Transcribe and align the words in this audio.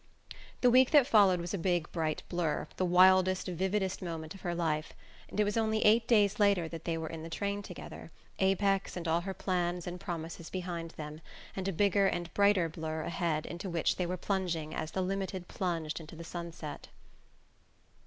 The 0.61 0.71
week 0.71 0.89
that 0.89 1.05
followed 1.05 1.39
was 1.39 1.53
a 1.53 1.59
big 1.59 1.91
bright 1.91 2.23
blur 2.27 2.67
the 2.77 2.85
wildest 2.85 3.45
vividest 3.45 4.01
moment 4.01 4.33
of 4.33 4.41
her 4.41 4.55
life. 4.55 4.93
And 5.29 5.39
it 5.39 5.43
was 5.43 5.57
only 5.57 5.85
eight 5.85 6.07
days 6.07 6.39
later 6.39 6.67
that 6.69 6.85
they 6.85 6.97
were 6.97 7.07
in 7.11 7.21
the 7.21 7.29
train 7.29 7.61
together, 7.61 8.09
Apex 8.39 8.97
and 8.97 9.07
all 9.07 9.21
her 9.21 9.35
plans 9.35 9.85
and 9.85 9.99
promises 9.99 10.49
behind 10.49 10.89
them, 10.97 11.21
and 11.55 11.67
a 11.67 11.71
bigger 11.71 12.07
and 12.07 12.33
brighter 12.33 12.67
blur 12.67 13.01
ahead, 13.03 13.45
into 13.45 13.69
which 13.69 13.97
they 13.97 14.07
were 14.07 14.17
plunging 14.17 14.73
as 14.73 14.89
the 14.89 15.03
"Limited" 15.03 15.47
plunged 15.47 15.99
into 15.99 16.15
the 16.15 16.23
sunset.... 16.23 16.87